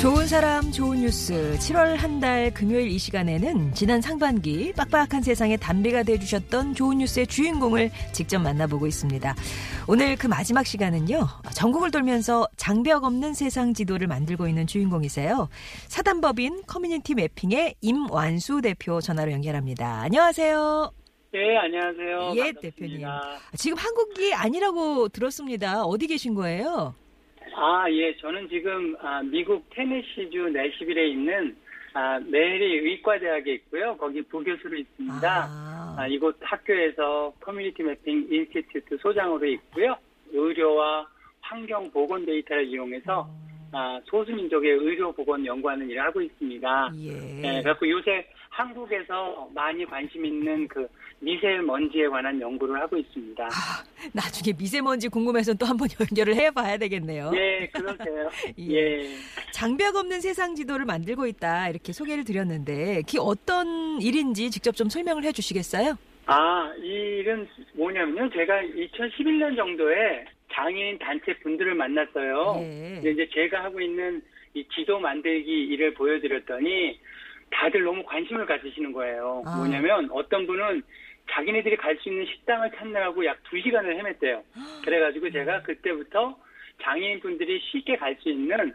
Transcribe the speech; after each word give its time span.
좋은 0.00 0.28
사람 0.28 0.70
좋은 0.70 1.00
뉴스 1.00 1.56
7월 1.58 1.96
한 1.96 2.18
달 2.20 2.52
금요일 2.52 2.88
이 2.88 2.98
시간에는 2.98 3.74
지난 3.74 4.00
상반기 4.00 4.72
빡빡한 4.72 5.22
세상에 5.22 5.56
단비가 5.56 6.02
돼주셨던 6.02 6.74
좋은 6.74 6.98
뉴스의 6.98 7.26
주인공을 7.28 7.90
직접 8.12 8.40
만나보고 8.40 8.86
있습니다. 8.88 9.34
오늘 9.86 10.16
그 10.16 10.26
마지막 10.26 10.66
시간은요. 10.66 11.26
전국을 11.54 11.90
돌면서 11.92 12.46
장벽 12.56 13.04
없는 13.04 13.34
세상 13.34 13.72
지도를 13.74 14.06
만들고 14.08 14.48
있는 14.48 14.66
주인공이세요. 14.66 15.48
사단법인 15.86 16.62
community 16.66 17.14
mapping의 17.14 17.76
임완수 17.80 18.60
대표 18.62 19.00
전화로 19.00 19.30
연결합니다. 19.32 20.00
안녕하세요. 20.02 20.92
네, 21.32 21.38
안녕하세요. 21.56 22.32
예, 22.36 22.52
반갑습니다. 22.52 22.60
대표님. 22.60 23.06
지금 23.56 23.76
한국이 23.78 24.34
아니라고 24.34 25.08
들었습니다. 25.08 25.84
어디 25.84 26.06
계신 26.08 26.34
거예요? 26.34 26.94
아, 27.60 27.90
예, 27.90 28.14
저는 28.18 28.48
지금 28.48 28.94
아, 29.00 29.20
미국 29.22 29.68
테네시주 29.70 30.50
내시빌에 30.50 31.08
있는 31.08 31.56
아, 31.92 32.20
메해리 32.20 32.78
의과대학에 32.78 33.52
있고요. 33.54 33.96
거기 33.96 34.22
부교수로 34.22 34.76
있습니다. 34.76 35.28
아. 35.28 35.96
아, 35.98 36.06
이곳 36.06 36.36
학교에서 36.40 37.32
community 37.40 37.82
mapping 37.82 38.28
institute 38.30 38.98
소장으로 38.98 39.44
있고요. 39.46 39.96
의료와 40.30 41.08
환경 41.40 41.90
보건 41.90 42.24
데이터를 42.24 42.66
이용해서 42.66 43.28
아, 43.72 44.00
소수민족의 44.04 44.70
의료 44.70 45.10
보건 45.10 45.44
연구하는 45.44 45.90
일을 45.90 46.02
하고 46.02 46.20
있습니다. 46.20 46.90
예. 46.98 47.10
네, 47.42 47.62
그래서 47.62 47.88
요새 47.88 48.24
한국에서 48.50 49.50
많이 49.52 49.84
관심 49.84 50.24
있는 50.24 50.68
그 50.68 50.86
미세먼지에 51.20 52.08
관한 52.08 52.40
연구를 52.40 52.80
하고 52.80 52.96
있습니다. 52.96 53.44
아, 53.44 53.84
나중에 54.12 54.54
미세먼지 54.56 55.08
궁금해서 55.08 55.54
또 55.54 55.66
한번 55.66 55.88
연결을 56.00 56.34
해봐야 56.34 56.76
되겠네요. 56.78 57.32
예, 57.34 57.68
그러세요. 57.72 58.30
예. 58.58 58.74
예. 58.74 59.14
장벽 59.52 59.96
없는 59.96 60.20
세상 60.20 60.54
지도를 60.54 60.84
만들고 60.86 61.26
있다 61.26 61.70
이렇게 61.70 61.92
소개를 61.92 62.24
드렸는데 62.24 63.02
그게 63.02 63.18
어떤 63.20 64.00
일인지 64.00 64.50
직접 64.50 64.76
좀 64.76 64.88
설명을 64.88 65.24
해주시겠어요? 65.24 65.98
아, 66.26 66.72
이 66.78 66.86
일은 66.86 67.48
뭐냐면요. 67.74 68.30
제가 68.30 68.60
2011년 68.62 69.56
정도에 69.56 70.24
장애인 70.52 70.98
단체 70.98 71.34
분들을 71.38 71.74
만났어요. 71.74 72.56
예. 72.60 72.94
근데 73.02 73.10
이제 73.12 73.28
제가 73.32 73.64
하고 73.64 73.80
있는 73.80 74.22
이 74.54 74.64
지도 74.74 74.98
만들기 74.98 75.50
일을 75.50 75.94
보여드렸더니 75.94 76.98
다들 77.50 77.82
너무 77.82 78.02
관심을 78.04 78.46
가지시는 78.46 78.92
거예요. 78.92 79.42
아. 79.46 79.56
뭐냐면 79.56 80.08
어떤 80.12 80.46
분은 80.46 80.82
자기네들이 81.30 81.76
갈 81.76 81.96
수 81.98 82.08
있는 82.08 82.24
식당을 82.26 82.70
찾느라고 82.76 83.24
약 83.26 83.38
2시간을 83.44 83.98
헤맸대요. 84.00 84.42
그래가지고 84.84 85.30
제가 85.30 85.62
그때부터 85.62 86.36
장애인 86.82 87.20
분들이 87.20 87.60
쉽게 87.60 87.96
갈 87.96 88.16
수 88.20 88.28
있는 88.30 88.74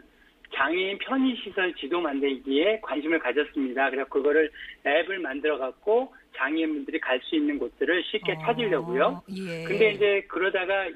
장애인 0.54 0.98
편의시설 0.98 1.74
지도 1.74 2.00
만들기에 2.00 2.80
관심을 2.82 3.18
가졌습니다. 3.18 3.90
그래서 3.90 4.08
그거를 4.08 4.50
앱을 4.86 5.18
만들어 5.18 5.58
갖고 5.58 6.14
장애인분들이 6.36 7.00
갈 7.00 7.20
수 7.22 7.34
있는 7.34 7.58
곳들을 7.58 8.04
쉽게 8.04 8.36
찾으려고요. 8.44 9.04
어, 9.04 9.22
예. 9.30 9.64
근데 9.64 9.90
이제 9.92 10.24
그러다가 10.28 10.88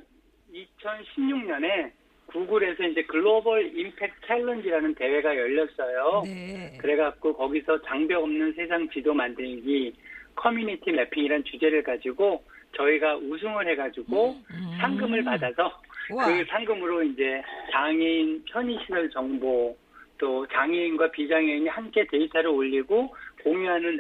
2016년에 0.53 1.91
구글에서 2.29 2.85
이제 2.85 3.03
Global 3.03 3.67
Impact 3.77 4.27
Challenge라는 4.27 4.95
대회가 4.95 5.37
열렸어요. 5.37 6.23
네. 6.25 6.77
그래갖고 6.79 7.35
거기서 7.35 7.81
장벽 7.83 8.23
없는 8.23 8.53
세상 8.53 8.89
지도 8.91 9.15
만들기 9.15 9.95
community 10.35 10.93
mapping이라는 10.93 11.45
주제를 11.45 11.83
가지고 11.83 12.43
저희가 12.77 13.17
우승을 13.17 13.67
해가지고 13.69 14.37
음. 14.51 14.77
상금을 14.79 15.25
받아서 15.25 15.81
우와. 16.11 16.27
그 16.27 16.45
상금으로 16.49 17.03
이제 17.03 17.43
장애인 17.73 18.45
편의시설 18.53 19.11
정보 19.11 19.77
또 20.19 20.47
장애인과 20.49 21.11
비장애인이 21.11 21.69
함께 21.69 22.07
데이터를 22.11 22.51
올리고 22.51 23.15
공유하는 23.43 23.99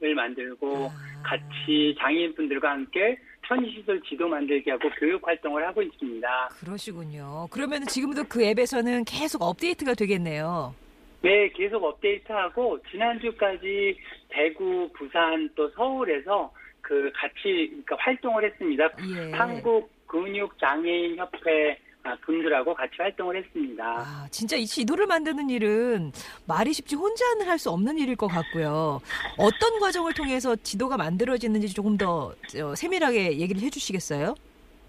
앱을 0.00 0.14
만들고 0.14 0.88
아. 0.90 1.22
같이 1.22 1.94
장애인분들과 1.98 2.70
함께 2.70 3.18
편의시설 3.46 4.00
지도 4.02 4.28
만들기 4.28 4.70
하고 4.70 4.88
교육 4.98 5.26
활동을 5.26 5.66
하고 5.66 5.82
있습니다. 5.82 6.48
그러시군요. 6.60 7.46
그러면 7.50 7.82
지금도 7.86 8.24
그 8.28 8.42
앱에서는 8.42 9.04
계속 9.04 9.42
업데이트가 9.42 9.94
되겠네요. 9.94 10.74
네, 11.22 11.48
계속 11.50 11.82
업데이트하고 11.82 12.78
지난주까지 12.90 13.96
대구, 14.28 14.90
부산 14.92 15.48
또 15.54 15.68
서울에서 15.70 16.52
그 16.80 17.10
같이 17.14 17.68
그러니까 17.70 17.96
활동을 17.98 18.44
했습니다. 18.44 18.90
예. 19.16 19.32
한국 19.32 19.90
근육 20.06 20.58
장애인 20.58 21.16
협회 21.16 21.72
아, 21.72 21.76
분들하고 22.24 22.74
같이 22.74 22.92
활동을 22.98 23.36
했습니다. 23.36 23.84
아, 23.84 24.26
진짜 24.30 24.56
이 24.56 24.66
지도를 24.66 25.06
만드는 25.06 25.48
일은 25.50 26.12
말이 26.46 26.72
쉽지 26.72 26.94
혼자는 26.96 27.46
할 27.46 27.54
수 27.54 27.70
없는 27.70 27.96
일일 27.98 28.16
것 28.16 28.26
같고요. 28.26 29.00
어떤 29.38 29.78
과정을 29.78 30.12
통해서 30.12 30.54
지도가 30.56 30.96
만들어지는지 30.96 31.72
조금 31.72 31.96
더 31.96 32.34
어, 32.60 32.74
세밀하게 32.74 33.38
얘기를 33.38 33.62
해주시겠어요? 33.62 34.34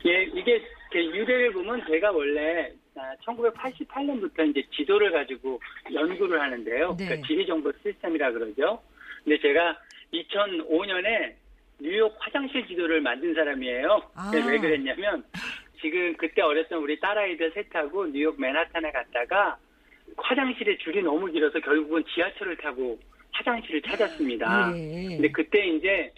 예, 0.08 0.24
이게 0.24 0.62
그 0.92 0.98
유래를 1.00 1.54
보면 1.54 1.84
제가 1.88 2.12
원래 2.12 2.74
1988년부터 3.26 4.50
이제 4.50 4.64
지도를 4.76 5.12
가지고 5.12 5.62
연구를 5.94 6.42
하는데요. 6.42 6.96
네. 6.98 7.06
그러니까 7.06 7.28
지리정보 7.28 7.72
시스템이라 7.84 8.32
그러죠. 8.32 8.82
근데 9.24 9.40
제가 9.42 9.78
2005년에 10.14 11.34
뉴욕 11.80 12.16
화장실 12.20 12.66
지도를 12.68 13.00
만든 13.02 13.34
사람이에요. 13.36 14.02
아. 14.16 14.32
왜 14.34 14.58
그랬냐면 14.60 15.24
지금 15.86 16.16
그때 16.18 16.42
어렸던 16.42 16.80
우리 16.82 17.00
딸아이들 17.00 17.52
셋하고 17.52 18.08
뉴욕 18.08 18.42
맨하탄에 18.42 18.90
갔다가 18.92 19.56
화장실에 20.18 20.78
줄이 20.80 21.04
너무 21.04 21.28
길어서 21.28 21.60
결국은 21.60 22.04
지하철을 22.16 22.58
타고 22.58 23.00
화장실을 23.32 23.84
찾았습니다. 23.84 24.72
예. 24.76 25.08
근데 25.10 25.30
그때 25.30 25.68
이제 25.68 26.12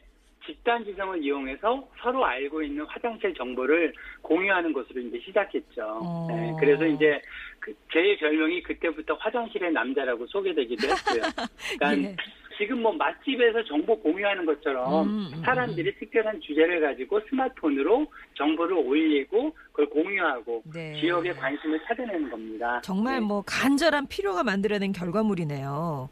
집단 0.45 0.85
지성을 0.85 1.21
이용해서 1.21 1.85
서로 1.99 2.23
알고 2.25 2.63
있는 2.63 2.85
화장실 2.85 3.33
정보를 3.33 3.91
공유하는 4.21 4.71
것으로 4.71 5.01
이제 5.01 5.19
시작했죠. 5.19 5.99
어. 6.01 6.27
네, 6.29 6.53
그래서 6.61 6.85
이제 6.85 7.21
그- 7.59 7.75
제 7.91 8.15
별명이 8.21 8.63
그때부터 8.63 9.15
화장실의 9.15 9.73
남자라고 9.73 10.25
소개되기도 10.27 10.87
했고요. 10.87 11.21
그러니까 11.77 12.09
예. 12.09 12.15
지금 12.57 12.81
뭐 12.81 12.91
맛집에서 12.93 13.63
정보 13.65 13.97
공유하는 13.99 14.45
것처럼 14.45 15.07
음, 15.07 15.31
음, 15.33 15.41
사람들이 15.43 15.95
특별한 15.99 16.41
주제를 16.41 16.81
가지고 16.81 17.19
스마트폰으로 17.29 18.07
정보를 18.35 18.77
올리고 18.77 19.55
그걸 19.71 19.85
공유하고 19.89 20.63
네. 20.73 20.99
지역의 20.99 21.35
관심을 21.35 21.79
찾아내는 21.87 22.29
겁니다. 22.29 22.81
정말 22.83 23.15
네. 23.15 23.19
뭐 23.21 23.43
간절한 23.45 24.07
필요가 24.07 24.43
만들어낸 24.43 24.91
결과물이네요. 24.91 26.09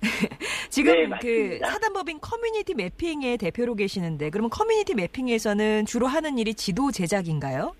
지금 0.68 0.92
네, 0.92 1.18
그. 1.20 1.58
사단법인 1.66 2.20
커뮤니티 2.20 2.74
매핑의 2.74 3.38
대표로 3.38 3.74
계시는데 3.74 4.30
그러면 4.30 4.50
커뮤니티 4.50 4.94
매핑에서는 4.94 5.86
주로 5.86 6.06
하는 6.06 6.38
일이 6.38 6.54
지도 6.54 6.90
제작인가요? 6.90 7.74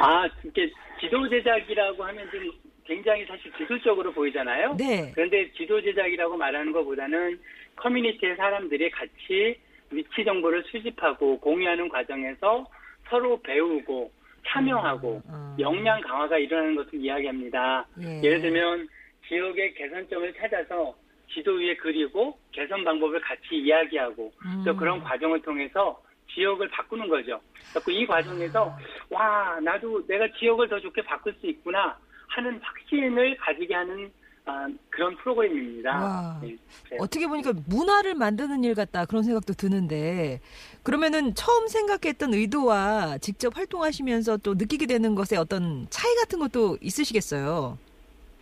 아, 0.00 0.26
이렇게 0.42 0.70
지도 1.00 1.28
제작이라고 1.28 2.02
하면 2.04 2.28
좀 2.30 2.50
굉장히 2.84 3.24
사실 3.26 3.52
기술적으로 3.52 4.12
보이잖아요. 4.12 4.76
네. 4.76 5.12
그런데 5.14 5.50
지도 5.52 5.80
제작이라고 5.80 6.36
말하는 6.36 6.72
것보다는 6.72 7.38
커뮤니티의 7.76 8.36
사람들이 8.36 8.90
같이 8.90 9.56
위치 9.90 10.24
정보를 10.24 10.64
수집하고 10.64 11.38
공유하는 11.40 11.88
과정에서 11.88 12.66
서로 13.08 13.40
배우고 13.42 14.10
참여하고 14.46 15.22
음, 15.26 15.34
음. 15.34 15.56
역량 15.58 16.00
강화가 16.00 16.38
일어나는 16.38 16.74
것을 16.74 16.94
이야기합니다. 16.94 17.86
예. 18.02 18.22
예를 18.22 18.40
들면 18.40 18.88
지역의 19.28 19.74
개선점을 19.74 20.34
찾아서 20.34 20.94
지도 21.32 21.52
위에 21.52 21.76
그리고 21.76 22.36
개선 22.50 22.84
방법을 22.84 23.20
같이 23.20 23.56
이야기하고 23.56 24.32
또 24.64 24.70
음. 24.70 24.76
그런 24.76 25.00
과정을 25.00 25.40
통해서 25.42 26.02
지역을 26.34 26.68
바꾸는 26.68 27.08
거죠. 27.08 27.40
그래서 27.70 27.90
이 27.90 28.06
과정에서 28.06 28.76
와 29.10 29.58
나도 29.62 30.06
내가 30.06 30.26
지역을 30.38 30.68
더 30.68 30.80
좋게 30.80 31.02
바꿀 31.02 31.34
수 31.34 31.46
있구나 31.46 31.96
하는 32.32 32.60
확신을 32.62 33.36
가지게 33.36 33.74
하는 33.74 34.10
아, 34.44 34.66
그런 34.90 35.16
프로그램입니다. 35.18 35.90
와. 35.90 36.40
네, 36.42 36.56
네. 36.90 36.96
어떻게 36.98 37.28
보니까 37.28 37.52
문화를 37.68 38.14
만드는 38.14 38.64
일 38.64 38.74
같다 38.74 39.04
그런 39.04 39.22
생각도 39.22 39.52
드는데 39.52 40.40
그러면은 40.82 41.32
처음 41.34 41.68
생각했던 41.68 42.34
의도와 42.34 43.18
직접 43.18 43.56
활동하시면서 43.56 44.38
또 44.38 44.54
느끼게 44.54 44.86
되는 44.86 45.14
것에 45.14 45.36
어떤 45.36 45.86
차이 45.90 46.12
같은 46.16 46.40
것도 46.40 46.78
있으시겠어요. 46.80 47.78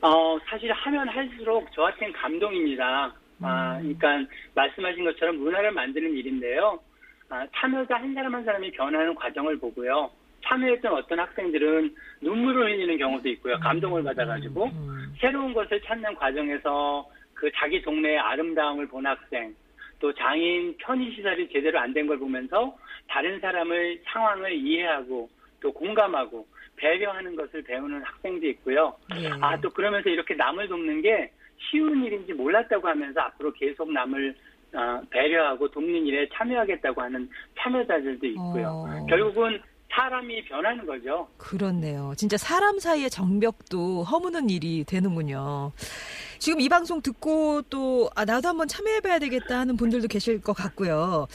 어, 0.01 0.39
사실 0.49 0.73
하면 0.73 1.09
할수록 1.09 1.71
저한테는 1.75 2.15
감동입니다. 2.15 3.15
아, 3.43 3.79
음. 3.79 3.95
그러니까 3.99 4.33
말씀하신 4.55 5.05
것처럼 5.05 5.37
문화를 5.37 5.73
만드는 5.73 6.17
일인데요. 6.17 6.81
아, 7.29 7.47
참여자 7.55 7.97
한 7.97 8.15
사람 8.15 8.35
한 8.35 8.45
사람이 8.45 8.71
변하는 8.73 9.15
과정을 9.15 9.59
보고요. 9.59 10.11
참여했던 10.45 10.93
어떤 10.93 11.21
학생들은 11.21 11.95
눈물을 12.23 12.65
흘리는 12.73 12.99
경우도 12.99 13.29
있고요. 13.31 13.59
감동을 13.61 14.03
받아가지고 14.03 14.67
음. 14.67 15.15
새로운 15.21 15.53
것을 15.53 15.81
찾는 15.83 16.15
과정에서 16.15 17.07
그 17.35 17.51
자기 17.55 17.81
동네의 17.83 18.19
아름다움을 18.19 18.89
본 18.89 19.07
학생, 19.07 19.55
또 19.99 20.13
장애인 20.13 20.77
편의시설이 20.79 21.49
제대로 21.51 21.79
안 21.79 21.93
된 21.93 22.07
걸 22.07 22.19
보면서 22.19 22.77
다른 23.09 23.39
사람을 23.41 24.01
상황을 24.05 24.53
이해하고 24.53 25.29
또 25.61 25.73
공감하고 25.73 26.47
배려하는 26.77 27.37
것을 27.37 27.63
배우는 27.63 28.03
학생도 28.03 28.47
있고요. 28.49 28.95
예. 29.17 29.29
아, 29.41 29.59
또 29.61 29.69
그러면서 29.71 30.09
이렇게 30.09 30.35
남을 30.35 30.69
돕는 30.69 31.03
게 31.03 31.31
쉬운 31.59 32.03
일인지 32.05 32.33
몰랐다고 32.33 32.89
하면서 32.89 33.21
앞으로 33.21 33.53
계속 33.53 33.93
남을 33.93 34.35
어, 34.73 35.03
배려하고 35.11 35.69
돕는 35.71 36.07
일에 36.07 36.29
참여하겠다고 36.33 37.03
하는 37.03 37.29
참여자들도 37.59 38.27
있고요. 38.29 38.67
어. 38.89 39.07
결국은 39.09 39.61
사람이 39.91 40.45
변하는 40.45 40.87
거죠. 40.87 41.29
그렇네요. 41.37 42.13
진짜 42.17 42.37
사람 42.37 42.79
사이의 42.79 43.11
정벽도 43.11 44.05
허무는 44.05 44.49
일이 44.49 44.85
되는군요. 44.85 45.73
지금 46.39 46.61
이 46.61 46.69
방송 46.69 47.03
듣고 47.03 47.63
또, 47.63 48.09
아, 48.15 48.25
나도 48.25 48.49
한번 48.49 48.69
참여해봐야 48.69 49.19
되겠다 49.19 49.59
하는 49.59 49.77
분들도 49.77 50.09
계실 50.09 50.41
것 50.41 50.53
같고요. 50.53 51.27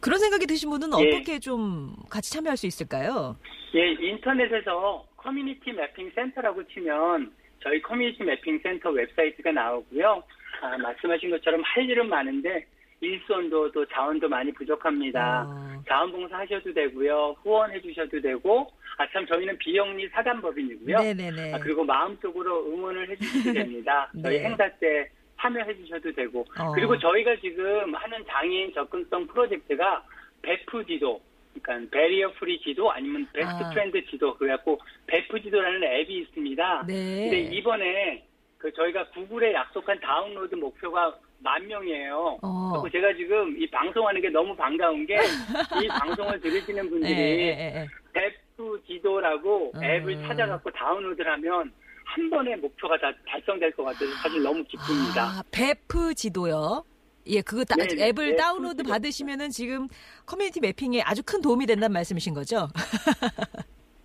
그런 0.00 0.18
생각이 0.18 0.46
드신 0.46 0.70
분은 0.70 0.88
예. 1.00 1.08
어떻게 1.16 1.38
좀 1.38 1.94
같이 2.08 2.32
참여할 2.32 2.56
수 2.56 2.66
있을까요? 2.66 3.36
예, 3.74 3.92
인터넷에서 3.92 5.04
커뮤니티 5.16 5.72
매핑 5.72 6.10
센터라고 6.14 6.62
치면 6.68 7.32
저희 7.62 7.80
커뮤니티 7.80 8.22
매핑 8.22 8.60
센터 8.62 8.90
웹사이트가 8.90 9.52
나오고요. 9.52 10.22
아, 10.62 10.78
말씀하신 10.78 11.30
것처럼 11.30 11.62
할 11.64 11.88
일은 11.88 12.08
많은데 12.08 12.66
일손도 13.00 13.72
또 13.72 13.84
자원도 13.86 14.28
많이 14.28 14.52
부족합니다. 14.52 15.44
어. 15.46 15.82
자원봉사 15.86 16.38
하셔도 16.38 16.72
되고요. 16.72 17.36
후원해 17.42 17.80
주셔도 17.80 18.20
되고 18.20 18.70
아 18.96 19.06
참 19.12 19.26
저희는 19.26 19.58
비영리 19.58 20.08
사단법인이고요. 20.08 20.98
네네네. 20.98 21.54
아, 21.54 21.58
그리고 21.58 21.84
마음속으로 21.84 22.66
응원을 22.72 23.10
해 23.10 23.16
주셔도 23.16 23.52
됩니다. 23.52 24.10
저희 24.22 24.38
네. 24.38 24.44
행사 24.44 24.68
때 24.78 25.10
참여해 25.40 25.76
주셔도 25.76 26.12
되고 26.12 26.46
어. 26.58 26.72
그리고 26.74 26.96
저희가 26.98 27.36
지금 27.40 27.94
하는 27.94 28.24
장애인 28.26 28.72
접근성 28.72 29.26
프로젝트가 29.26 30.04
베프 30.42 30.86
지도 30.86 31.20
그러니까 31.60 31.90
barrier 31.90 32.32
free 32.38 32.58
지도 32.60 32.90
아니면 32.90 33.26
베스트 33.32 33.62
아. 33.64 33.70
friend 33.70 34.04
지도 34.06 34.36
그래갖고 34.36 34.78
베프 35.06 35.42
지도라는 35.42 35.82
앱이 35.82 36.18
있습니다. 36.18 36.84
네. 36.86 36.94
근데 37.30 37.40
이번에 37.56 38.24
그 38.58 38.72
저희가 38.72 39.08
구글에 39.10 39.52
약속한 39.52 39.98
다운로드 40.00 40.54
목표가 40.54 41.14
만 41.44 41.64
명이에요. 41.68 42.38
어. 42.42 42.82
제가 42.90 43.14
지금 43.14 43.54
이 43.60 43.68
방송하는 43.70 44.20
게 44.20 44.30
너무 44.30 44.56
반가운 44.56 45.06
게 45.06 45.14
이 45.84 45.88
방송을 45.88 46.40
들으시는 46.40 46.84
예, 46.86 46.88
분들이 46.88 47.12
예, 47.12 47.18
예, 47.18 47.80
예. 47.82 47.86
베프 48.14 48.82
지도라고 48.88 49.70
음. 49.76 49.84
앱을 49.84 50.26
찾아갖고 50.26 50.70
다운로드를 50.70 51.30
하면 51.32 51.70
한 52.06 52.30
번에 52.30 52.56
목표가 52.56 52.96
다 52.98 53.12
달성될 53.28 53.72
것 53.72 53.84
같아서 53.84 54.06
사실 54.22 54.42
너무 54.42 54.64
기쁩니다. 54.64 55.24
아, 55.24 55.42
베프 55.50 56.14
지도요? 56.14 56.82
예, 57.26 57.40
그거 57.42 57.64
다, 57.64 57.74
네, 57.76 57.86
네, 57.86 58.08
앱을 58.08 58.30
베프 58.30 58.36
다운로드. 58.36 58.82
받으시면은 58.82 59.50
지금 59.50 59.88
커뮤니티 60.24 60.60
매핑에 60.60 61.02
아주 61.02 61.22
큰 61.24 61.40
도움이 61.42 61.66
된다는 61.66 61.92
말씀이신 61.92 62.32
거죠? 62.32 62.68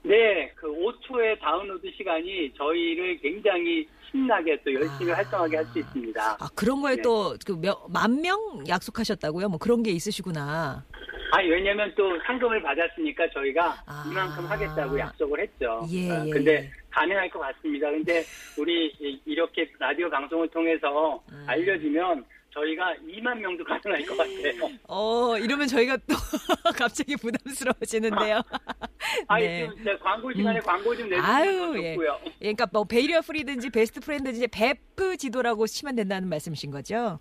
네, 0.09 0.51
그 0.55 0.65
5초의 0.67 1.39
다운로드 1.39 1.87
시간이 1.95 2.51
저희를 2.57 3.19
굉장히 3.19 3.87
신나게 4.09 4.59
또 4.65 4.73
열심히 4.73 5.11
아. 5.11 5.17
활동하게 5.17 5.57
할 5.57 5.65
수 5.67 5.77
있습니다. 5.77 6.37
아, 6.39 6.49
그런 6.55 6.81
거에 6.81 6.95
네. 6.95 7.01
또, 7.03 7.35
그, 7.45 7.51
몇, 7.51 7.77
만명 7.87 8.63
약속하셨다고요? 8.67 9.49
뭐 9.49 9.59
그런 9.59 9.83
게 9.83 9.91
있으시구나. 9.91 10.83
아, 11.31 11.41
왜냐면 11.43 11.93
또 11.95 12.17
상금을 12.25 12.59
받았으니까 12.63 13.29
저희가 13.29 13.83
아. 13.85 14.03
이만큼 14.09 14.45
하겠다고 14.47 14.97
약속을 14.97 15.41
했죠. 15.41 15.85
예, 15.91 16.09
아, 16.09 16.25
예, 16.25 16.29
근데 16.31 16.51
예. 16.55 16.71
가능할 16.89 17.29
것 17.29 17.37
같습니다. 17.37 17.91
근데 17.91 18.23
우리 18.57 18.87
이- 18.99 19.21
이렇게 19.27 19.71
라디오 19.77 20.09
방송을 20.09 20.47
통해서 20.47 21.21
음. 21.31 21.43
알려지면 21.45 22.25
저희가 22.53 22.95
2만 23.07 23.37
명도 23.39 23.63
가능할 23.63 24.05
것 24.05 24.17
같아요. 24.17 24.69
어, 24.87 25.37
이러면 25.37 25.67
저희가 25.67 25.97
또 25.97 26.15
갑자기 26.75 27.15
부담스러워지는데요. 27.15 28.41
아니, 29.27 29.45
네. 29.45 29.67
좀 29.67 29.83
제가 29.83 29.99
광고 29.99 30.33
시간에 30.33 30.59
광고 30.59 30.95
좀 30.95 31.09
내주시면 31.09 31.83
예. 31.83 31.93
좋고요. 31.93 32.19
예, 32.25 32.31
그러니까 32.39 32.67
뭐 32.71 32.83
barrier 32.85 33.21
free든지 33.21 33.69
best 33.69 33.99
friend든지 33.99 34.47
베프 34.47 35.17
지도라고 35.17 35.67
치면 35.67 35.95
된다는 35.95 36.27
말씀이신 36.29 36.71
거죠? 36.71 37.19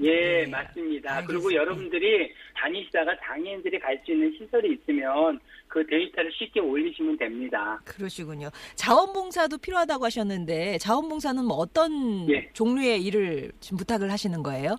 예, 0.00 0.10
네, 0.44 0.46
맞습니다. 0.46 1.16
알겠습니다. 1.16 1.26
그리고 1.26 1.52
여러분들이 1.54 2.32
다니시다가 2.54 3.16
장애인들이 3.24 3.78
갈 3.78 3.98
수 4.04 4.12
있는 4.12 4.32
시설이 4.36 4.72
있으면 4.74 5.38
그 5.68 5.86
데이터를 5.86 6.30
쉽게 6.32 6.60
올리시면 6.60 7.16
됩니다. 7.16 7.80
그러시군요. 7.84 8.48
자원봉사도 8.74 9.58
필요하다고 9.58 10.04
하셨는데 10.04 10.78
자원봉사는 10.78 11.44
뭐 11.44 11.56
어떤 11.56 12.28
예. 12.30 12.48
종류의 12.52 13.02
일을 13.04 13.50
지금 13.60 13.78
부탁을 13.78 14.10
하시는 14.10 14.42
거예요? 14.42 14.76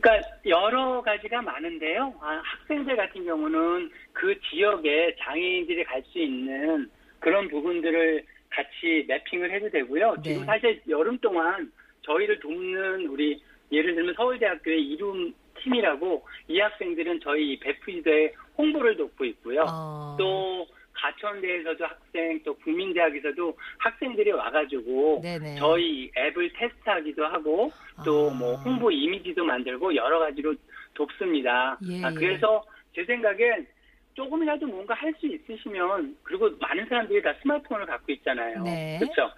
그러니까 0.00 0.28
여러 0.46 1.00
가지가 1.02 1.40
많은데요. 1.42 2.14
아, 2.20 2.40
학생들 2.44 2.96
같은 2.96 3.24
경우는 3.24 3.90
그 4.12 4.34
지역에 4.50 5.14
장애인들이 5.20 5.84
갈 5.84 6.02
수 6.12 6.18
있는 6.18 6.90
그런 7.20 7.48
부분들을 7.48 8.24
같이 8.50 9.04
매핑을 9.08 9.50
해도 9.52 9.70
되고요. 9.70 10.16
네. 10.22 10.30
지금 10.32 10.44
사실 10.46 10.80
여름 10.88 11.16
동안 11.18 11.72
저희를 12.02 12.38
돕는 12.40 13.06
우리 13.06 13.40
예를 13.74 13.94
들면 13.94 14.14
서울대학교의 14.14 14.80
이룸 14.80 15.34
팀이라고 15.62 16.26
이 16.48 16.60
학생들은 16.60 17.20
저희 17.20 17.58
베프지대에 17.60 18.32
홍보를 18.56 18.96
돕고 18.96 19.24
있고요. 19.24 19.64
어, 19.68 20.16
또 20.18 20.66
가천대에서도 20.92 21.84
학생, 21.84 22.40
또 22.44 22.54
국민대학에서도 22.58 23.56
학생들이 23.78 24.30
와가지고 24.32 25.20
네네. 25.22 25.56
저희 25.56 26.10
앱을 26.16 26.52
테스트하기도 26.52 27.26
하고 27.26 27.70
또 28.04 28.30
아. 28.30 28.34
뭐 28.34 28.54
홍보 28.56 28.90
이미지도 28.90 29.44
만들고 29.44 29.94
여러 29.96 30.18
가지로 30.20 30.54
돕습니다. 30.94 31.78
예, 31.88 32.04
아, 32.04 32.10
예. 32.10 32.14
그래서 32.14 32.64
제 32.94 33.04
생각엔 33.04 33.66
조금이라도 34.14 34.66
뭔가 34.66 34.94
할 34.94 35.12
수 35.18 35.26
있으시면 35.26 36.16
그리고 36.22 36.50
많은 36.60 36.86
사람들이 36.86 37.22
다 37.22 37.34
스마트폰을 37.42 37.86
갖고 37.86 38.12
있잖아요. 38.12 38.62
네. 38.62 38.98
그렇죠? 39.00 39.32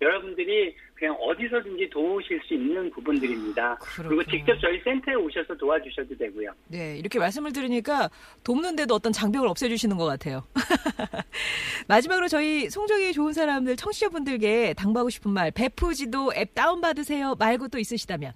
여러분들이 0.00 0.74
그냥 0.94 1.14
어디서든지 1.20 1.88
도우실 1.90 2.40
수 2.44 2.54
있는 2.54 2.90
부분들입니다. 2.90 3.76
그리고 3.80 4.16
그렇군요. 4.16 4.38
직접 4.38 4.58
저희 4.60 4.80
센터에 4.80 5.14
오셔서 5.14 5.54
도와주셔도 5.56 6.16
되고요. 6.16 6.52
네, 6.68 6.96
이렇게 6.98 7.18
말씀을 7.18 7.52
들으니까 7.52 8.08
돕는데도 8.44 8.94
어떤 8.94 9.12
장벽을 9.12 9.48
없애주시는 9.48 9.96
것 9.96 10.04
같아요. 10.04 10.42
마지막으로 11.88 12.28
저희 12.28 12.70
송정이 12.70 13.12
좋은 13.12 13.32
사람들 13.32 13.76
청취자분들께 13.76 14.74
당부하고 14.74 15.10
싶은 15.10 15.30
말, 15.32 15.50
베프지도 15.50 16.32
앱 16.36 16.54
다운받으세요 16.54 17.34
말고 17.38 17.68
또 17.68 17.78
있으시다면. 17.78 18.32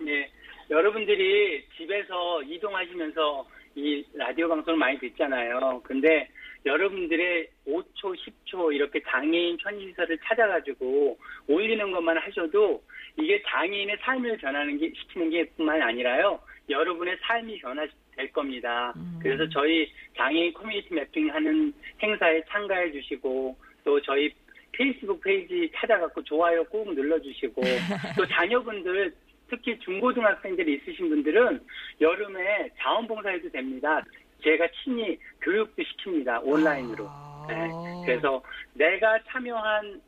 네, 0.00 0.30
여러분들이 0.70 1.64
집에서 1.76 2.42
이동하시면서 2.42 3.48
이 3.74 4.04
라디오 4.14 4.48
방송을 4.48 4.78
많이 4.78 4.98
듣잖아요. 4.98 5.80
근데 5.84 6.28
여러분들의 6.66 7.48
5초, 7.66 8.16
10초 8.16 8.74
이렇게 8.74 9.00
장애인 9.08 9.56
편의시설을 9.58 10.18
찾아가지고 10.24 11.18
올리는 11.46 11.90
것만 11.90 12.18
하셔도 12.18 12.82
이게 13.16 13.42
장애인의 13.46 13.96
삶을 14.00 14.36
변하는 14.38 14.78
게 14.78 14.92
시키는 14.94 15.30
게 15.30 15.44
뿐만 15.56 15.80
아니라요. 15.82 16.40
여러분의 16.68 17.16
삶이 17.22 17.58
변화될 17.58 18.32
겁니다. 18.32 18.92
음. 18.96 19.18
그래서 19.22 19.48
저희 19.48 19.90
장애인 20.16 20.52
커뮤니티 20.52 20.92
매핑하는 20.94 21.72
행사에 22.02 22.42
참가해 22.48 22.92
주시고 22.92 23.56
또 23.84 24.00
저희 24.02 24.32
페이스북 24.72 25.20
페이지 25.22 25.70
찾아갖고 25.74 26.22
좋아요 26.22 26.62
꾹 26.64 26.92
눌러주시고 26.94 27.62
또 28.16 28.26
자녀분들 28.26 29.12
특히 29.48 29.78
중고등학생들이 29.78 30.74
있으신 30.74 31.08
분들은 31.08 31.60
여름에 32.00 32.70
자원봉사해도 32.78 33.50
됩니다. 33.50 34.04
제가 34.42 34.68
친히 34.82 35.18
교육도 35.42 35.82
시킵니다. 35.82 36.40
온라인으로. 36.42 37.06
아. 37.08 37.46
네. 37.48 37.68
그래서 38.04 38.42
내가 38.74 39.18
참여한 39.28 40.00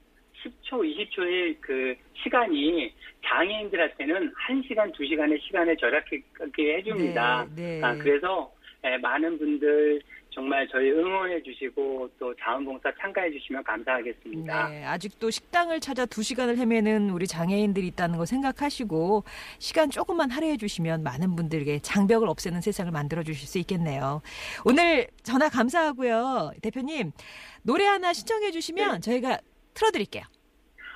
10초, 0.42 0.82
20초의 0.82 1.56
그 1.60 1.94
시간이 2.22 2.94
장애인들한테는 3.26 4.32
1시간, 4.48 4.92
2시간의 4.94 5.40
시간을 5.42 5.76
절약하게 5.76 6.76
해줍니다. 6.76 7.46
네, 7.54 7.80
네. 7.80 7.82
아, 7.82 7.94
그래서 7.96 8.50
예, 8.56 8.59
많은 9.00 9.38
분들 9.38 10.00
정말 10.30 10.66
저희 10.68 10.90
응원해 10.92 11.42
주시고 11.42 12.08
또 12.18 12.34
자원봉사 12.36 12.92
참가해 13.00 13.30
주시면 13.32 13.64
감사하겠습니다. 13.64 14.68
네, 14.68 14.84
아직도 14.84 15.30
식당을 15.30 15.80
찾아 15.80 16.06
두 16.06 16.22
시간을 16.22 16.56
헤매는 16.56 17.10
우리 17.10 17.26
장애인들이 17.26 17.86
있다는 17.88 18.16
거 18.16 18.24
생각하시고 18.24 19.24
시간 19.58 19.90
조금만 19.90 20.30
할애해 20.30 20.56
주시면 20.56 21.02
많은 21.02 21.34
분들에게 21.34 21.80
장벽을 21.80 22.28
없애는 22.28 22.60
세상을 22.60 22.90
만들어 22.92 23.22
주실 23.22 23.48
수 23.48 23.58
있겠네요. 23.58 24.22
오늘 24.64 25.08
전화 25.22 25.48
감사하고요. 25.48 26.52
대표님, 26.62 27.10
노래 27.62 27.84
하나 27.84 28.12
신청해 28.12 28.52
주시면 28.52 28.94
네. 28.94 29.00
저희가 29.00 29.38
틀어 29.74 29.90
드릴게요. 29.90 30.24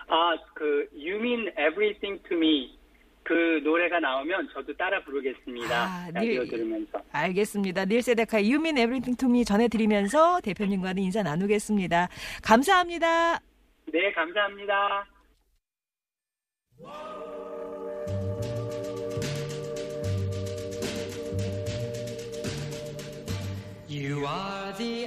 아, 0.06 0.36
그 0.54 0.88
You 0.92 1.16
Mean 1.16 1.48
Everything 1.58 2.22
to 2.28 2.36
Me 2.36 2.78
그 3.24 3.60
노래가 3.64 3.98
나오면 4.00 4.50
저도 4.52 4.76
따라 4.76 5.02
부르겠습니다. 5.02 5.74
아, 5.74 6.10
라디오 6.12 6.42
닐- 6.42 6.50
들으면서. 6.50 7.02
알겠습니다. 7.10 7.86
닐 7.86 8.02
세데카의 8.02 8.44
You 8.44 8.56
Mean 8.60 8.76
Everything 8.76 9.16
to 9.18 9.28
Me 9.28 9.44
전해드리면서 9.44 10.40
대표님과는 10.42 11.02
인사 11.02 11.22
나누겠습니다. 11.22 12.08
감사합니다. 12.42 13.40
네, 13.86 14.12
감사합니다. 14.12 15.06
You 23.88 24.26
are 24.26 24.72
the 24.76 25.03